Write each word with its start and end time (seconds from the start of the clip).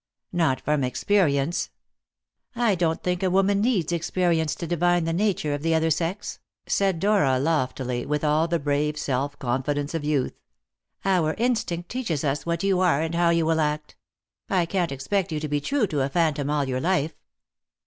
"Not 0.33 0.59
from 0.61 0.83
experience." 0.83 1.69
"I 2.55 2.73
don't 2.73 3.03
think 3.03 3.21
a 3.21 3.29
woman 3.29 3.61
needs 3.61 3.91
experience 3.91 4.55
to 4.55 4.65
divine 4.65 5.03
the 5.03 5.13
nature 5.13 5.53
of 5.53 5.61
the 5.61 5.75
other 5.75 5.91
sex," 5.91 6.39
said 6.65 6.99
Dora 6.99 7.37
loftily, 7.37 8.07
with 8.07 8.23
all 8.23 8.47
the 8.47 8.57
brave 8.57 8.97
self 8.97 9.37
confidence 9.37 9.93
of 9.93 10.03
youth; 10.03 10.33
"our 11.05 11.35
instinct 11.35 11.89
teaches 11.89 12.23
us 12.23 12.47
what 12.47 12.63
you 12.63 12.79
are 12.79 12.99
and 12.99 13.13
how 13.13 13.29
you 13.29 13.45
will 13.45 13.59
act. 13.61 13.95
I 14.49 14.65
can't 14.65 14.91
expect 14.91 15.31
you 15.31 15.39
to 15.39 15.47
be 15.47 15.61
true 15.61 15.85
to 15.85 16.01
a 16.01 16.09
phantom 16.09 16.49
all 16.49 16.67
your 16.67 16.81
life." 16.81 17.13